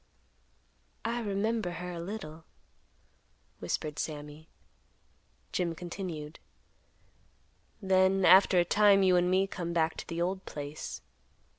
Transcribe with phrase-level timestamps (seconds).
[1.05, 2.43] "I remember her a little,"
[3.59, 4.47] whispered Sammy.
[5.51, 6.39] Jim continued;
[7.83, 11.01] "Then after a time you and me come back to the old place.